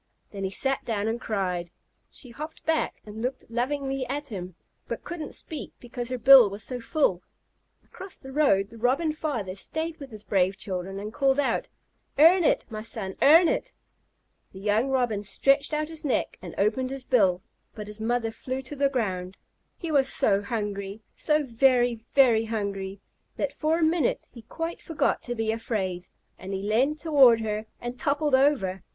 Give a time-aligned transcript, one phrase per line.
[0.31, 1.69] Then he sat down and cried.
[2.09, 4.55] She hopped back and looked lovingly at him,
[4.87, 7.21] but couldn't speak because her bill was so full.
[7.83, 11.69] Across the road the Robin father stayed with his brave children and called out,
[12.17, 13.73] "Earn it, my son, earn it!"
[14.53, 17.43] The young Robin stretched out his neck and opened his bill
[17.75, 19.37] but his mother flew to the ground.
[19.77, 23.01] He was so hungry so very, very hungry,
[23.37, 26.07] that for a minute he quite forgot to be afraid,
[26.39, 28.81] and he leaned toward her and toppled over.